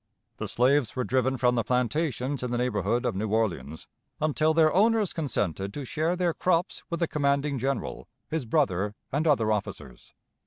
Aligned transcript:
The 0.37 0.47
slaves 0.47 0.95
were 0.95 1.03
driven 1.03 1.37
from 1.37 1.53
the 1.53 1.63
plantations 1.63 2.41
in 2.41 2.49
the 2.49 2.57
neighborhood 2.57 3.05
of 3.05 3.15
New 3.15 3.29
Orleans, 3.31 3.85
until 4.19 4.51
their 4.51 4.73
owners 4.73 5.13
consented 5.13 5.75
to 5.75 5.85
share 5.85 6.15
their 6.15 6.33
crops 6.33 6.81
with 6.89 6.99
the 6.99 7.07
commanding 7.07 7.59
General, 7.59 8.07
his 8.27 8.47
brother, 8.47 8.95
and 9.11 9.27
other 9.27 9.51
officers. 9.51 10.15